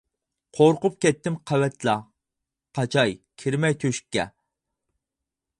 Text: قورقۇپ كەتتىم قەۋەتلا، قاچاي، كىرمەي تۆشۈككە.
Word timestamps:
قورقۇپ 0.59 0.95
كەتتىم 1.05 1.35
قەۋەتلا، 1.51 1.95
قاچاي، 2.79 3.15
كىرمەي 3.45 3.81
تۆشۈككە. 3.85 4.27